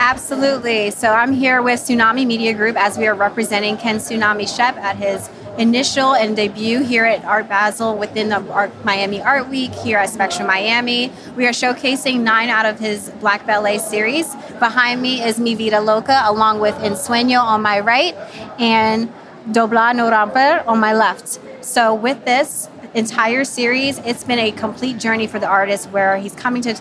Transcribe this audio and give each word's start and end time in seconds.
Absolutely. 0.00 0.90
So 0.92 1.12
I'm 1.12 1.30
here 1.30 1.60
with 1.60 1.78
Tsunami 1.78 2.26
Media 2.26 2.54
Group 2.54 2.74
as 2.76 2.96
we 2.96 3.06
are 3.06 3.14
representing 3.14 3.76
Ken 3.76 3.96
Tsunami 3.96 4.48
Shep 4.48 4.74
at 4.78 4.96
his 4.96 5.28
initial 5.58 6.14
and 6.14 6.34
debut 6.34 6.82
here 6.82 7.04
at 7.04 7.22
Art 7.26 7.50
Basel 7.50 7.98
within 7.98 8.30
the 8.30 8.40
Art 8.50 8.72
Miami 8.82 9.20
Art 9.20 9.50
Week 9.50 9.70
here 9.74 9.98
at 9.98 10.08
Spectrum 10.08 10.46
Miami. 10.46 11.12
We 11.36 11.46
are 11.46 11.50
showcasing 11.50 12.20
nine 12.20 12.48
out 12.48 12.64
of 12.64 12.78
his 12.78 13.10
Black 13.20 13.46
Ballet 13.46 13.76
series. 13.76 14.34
Behind 14.58 15.02
me 15.02 15.22
is 15.22 15.38
Mi 15.38 15.54
Vida 15.54 15.82
Loca, 15.82 16.22
along 16.24 16.60
with 16.60 16.76
Ensueño 16.76 17.38
on 17.38 17.60
my 17.60 17.80
right 17.80 18.14
and 18.58 19.12
Dobla 19.50 19.94
no 19.94 20.10
Romper 20.10 20.64
on 20.66 20.80
my 20.80 20.94
left. 20.94 21.38
So 21.62 21.94
with 21.94 22.24
this 22.24 22.70
entire 22.94 23.44
series, 23.44 23.98
it's 23.98 24.24
been 24.24 24.38
a 24.38 24.50
complete 24.50 24.98
journey 24.98 25.26
for 25.26 25.38
the 25.38 25.46
artist 25.46 25.90
where 25.90 26.16
he's 26.16 26.34
coming 26.34 26.62
to 26.62 26.80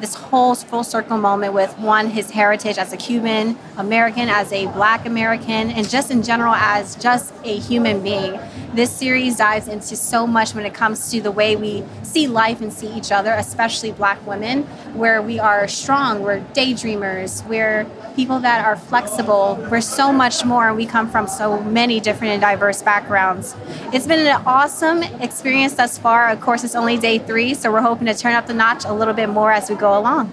this 0.00 0.14
whole 0.14 0.54
full 0.54 0.84
circle 0.84 1.18
moment 1.18 1.54
with 1.54 1.76
one 1.78 2.08
his 2.08 2.30
heritage 2.30 2.78
as 2.78 2.92
a 2.92 2.96
Cuban 2.96 3.58
American, 3.76 4.28
as 4.28 4.52
a 4.52 4.66
Black 4.66 5.06
American, 5.06 5.70
and 5.70 5.88
just 5.88 6.10
in 6.10 6.22
general 6.22 6.54
as 6.54 6.96
just 6.96 7.32
a 7.44 7.58
human 7.58 8.02
being. 8.02 8.38
This 8.74 8.90
series 8.90 9.36
dives 9.36 9.66
into 9.66 9.96
so 9.96 10.26
much 10.26 10.54
when 10.54 10.66
it 10.66 10.74
comes 10.74 11.10
to 11.10 11.20
the 11.20 11.30
way 11.30 11.56
we 11.56 11.82
see 12.02 12.28
life 12.28 12.60
and 12.60 12.72
see 12.72 12.92
each 12.94 13.10
other, 13.10 13.32
especially 13.32 13.92
Black 13.92 14.24
women, 14.26 14.64
where 14.94 15.22
we 15.22 15.38
are 15.38 15.66
strong, 15.68 16.22
we're 16.22 16.40
daydreamers, 16.52 17.46
we're 17.48 17.86
people 18.18 18.40
that 18.40 18.64
are 18.64 18.74
flexible. 18.74 19.56
We're 19.70 19.80
so 19.80 20.12
much 20.12 20.44
more, 20.44 20.66
and 20.66 20.76
we 20.76 20.86
come 20.86 21.08
from 21.08 21.28
so 21.28 21.60
many 21.60 22.00
different 22.00 22.32
and 22.32 22.40
diverse 22.42 22.82
backgrounds. 22.82 23.54
It's 23.92 24.08
been 24.08 24.26
an 24.26 24.42
awesome 24.44 25.04
experience 25.22 25.74
thus 25.74 25.98
far. 25.98 26.28
Of 26.28 26.40
course, 26.40 26.64
it's 26.64 26.74
only 26.74 26.98
day 26.98 27.20
three, 27.20 27.54
so 27.54 27.70
we're 27.70 27.80
hoping 27.80 28.06
to 28.06 28.14
turn 28.14 28.32
up 28.32 28.48
the 28.48 28.54
notch 28.54 28.84
a 28.84 28.92
little 28.92 29.14
bit 29.14 29.28
more 29.28 29.52
as 29.52 29.70
we 29.70 29.76
go 29.76 29.87
along. 29.96 30.32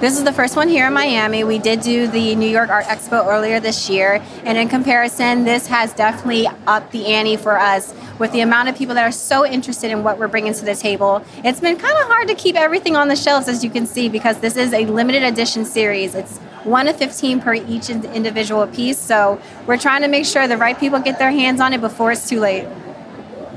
This 0.00 0.18
is 0.18 0.24
the 0.24 0.32
first 0.32 0.56
one 0.56 0.68
here 0.68 0.88
in 0.88 0.92
Miami. 0.92 1.44
We 1.44 1.60
did 1.60 1.80
do 1.80 2.08
the 2.08 2.34
New 2.34 2.48
York 2.48 2.68
Art 2.68 2.86
Expo 2.86 3.24
earlier 3.24 3.60
this 3.60 3.88
year, 3.88 4.20
and 4.44 4.58
in 4.58 4.68
comparison, 4.68 5.44
this 5.44 5.68
has 5.68 5.94
definitely 5.94 6.48
upped 6.66 6.90
the 6.90 7.06
ante 7.06 7.36
for 7.36 7.56
us 7.56 7.94
with 8.18 8.32
the 8.32 8.40
amount 8.40 8.68
of 8.68 8.76
people 8.76 8.94
that 8.96 9.04
are 9.04 9.12
so 9.12 9.46
interested 9.46 9.92
in 9.92 10.02
what 10.02 10.18
we're 10.18 10.28
bringing 10.28 10.52
to 10.52 10.64
the 10.64 10.74
table. 10.74 11.24
It's 11.44 11.60
been 11.60 11.76
kind 11.76 11.96
of 11.96 12.08
hard 12.08 12.26
to 12.28 12.34
keep 12.34 12.56
everything 12.56 12.96
on 12.96 13.08
the 13.08 13.16
shelves, 13.16 13.46
as 13.48 13.62
you 13.62 13.70
can 13.70 13.86
see, 13.86 14.08
because 14.08 14.38
this 14.40 14.56
is 14.56 14.72
a 14.72 14.84
limited 14.86 15.22
edition 15.22 15.64
series. 15.64 16.14
It's 16.14 16.38
one 16.64 16.86
to 16.86 16.92
15 16.92 17.40
per 17.40 17.54
each 17.54 17.90
individual 17.90 18.66
piece. 18.66 18.98
So 18.98 19.40
we're 19.66 19.78
trying 19.78 20.02
to 20.02 20.08
make 20.08 20.26
sure 20.26 20.46
the 20.46 20.56
right 20.56 20.78
people 20.78 20.98
get 20.98 21.18
their 21.18 21.30
hands 21.30 21.60
on 21.60 21.72
it 21.72 21.80
before 21.80 22.12
it's 22.12 22.28
too 22.28 22.40
late. 22.40 22.66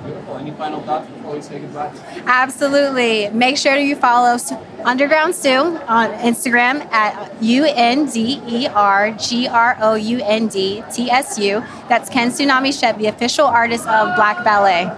Beautiful. 0.06 0.38
Any 0.38 0.52
final 0.52 0.82
thoughts 0.82 1.10
before 1.10 1.34
we 1.34 1.42
say 1.42 1.60
goodbye? 1.60 1.92
Absolutely. 2.26 3.30
Make 3.30 3.58
sure 3.58 3.76
you 3.76 3.96
follow 3.96 4.38
Underground 4.84 5.34
Tsu 5.34 5.50
on 5.50 6.12
Instagram 6.12 6.86
at 6.92 7.42
U 7.42 7.66
N 7.66 8.06
D 8.06 8.42
E 8.48 8.68
R 8.68 9.12
G 9.12 9.48
R 9.48 9.78
O 9.82 9.96
U 9.96 10.22
N 10.24 10.48
D 10.48 10.84
T 10.94 11.10
S 11.10 11.40
U. 11.40 11.64
That's 11.90 12.10
Ken 12.10 12.30
Tsunami 12.30 12.78
Shep, 12.78 12.98
the 12.98 13.08
official 13.08 13.48
artist 13.48 13.88
of 13.88 14.16
Black 14.16 14.44
Ballet. 14.44 14.92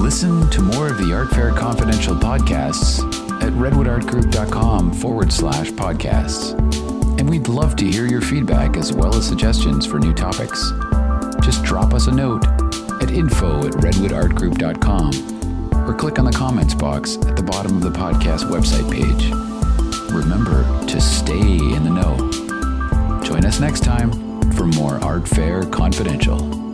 Listen 0.00 0.48
to 0.50 0.62
more 0.62 0.86
of 0.88 0.98
the 0.98 1.12
Art 1.12 1.30
Fair 1.30 1.50
Confidential 1.50 2.14
podcasts 2.14 3.00
at 3.42 3.52
redwoodartgroup.com 3.54 4.92
forward 4.92 5.32
slash 5.32 5.70
podcasts. 5.72 6.52
And 7.18 7.28
we'd 7.28 7.48
love 7.48 7.74
to 7.76 7.84
hear 7.84 8.06
your 8.06 8.20
feedback 8.20 8.76
as 8.76 8.92
well 8.92 9.16
as 9.16 9.26
suggestions 9.26 9.84
for 9.84 9.98
new 9.98 10.14
topics. 10.14 10.72
Just 11.40 11.64
drop 11.64 11.92
us 11.92 12.06
a 12.06 12.12
note 12.12 12.44
at 13.06 13.14
info 13.14 13.66
at 13.66 13.72
redwoodartgroup.com 13.74 15.88
or 15.88 15.94
click 15.94 16.18
on 16.18 16.24
the 16.24 16.32
comments 16.32 16.74
box 16.74 17.16
at 17.18 17.36
the 17.36 17.42
bottom 17.42 17.76
of 17.76 17.82
the 17.82 17.90
podcast 17.90 18.50
website 18.50 18.90
page. 18.90 19.30
Remember 20.12 20.64
to 20.86 21.00
stay 21.00 21.34
in 21.34 21.84
the 21.84 21.90
know. 21.90 22.16
Join 23.22 23.44
us 23.44 23.60
next 23.60 23.84
time 23.84 24.10
for 24.52 24.66
more 24.66 24.96
Art 25.04 25.28
Fair 25.28 25.64
Confidential. 25.64 26.65